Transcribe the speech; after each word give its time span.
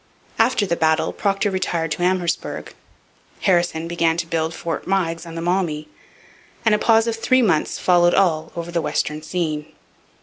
After 0.39 0.65
the 0.65 0.75
battle 0.75 1.13
Procter 1.13 1.51
retired 1.51 1.91
to 1.91 2.01
Amherstburg; 2.01 2.73
Harrison 3.41 3.87
began 3.87 4.17
to 4.17 4.25
build 4.25 4.51
Fort 4.51 4.87
Meigs 4.87 5.27
on 5.27 5.35
the 5.35 5.41
Maumee; 5.43 5.89
and 6.65 6.73
a 6.73 6.79
pause 6.79 7.05
of 7.05 7.17
three 7.17 7.43
months 7.43 7.77
followed 7.77 8.15
all 8.15 8.51
over 8.55 8.71
the 8.71 8.81
western 8.81 9.21
scene. 9.21 9.71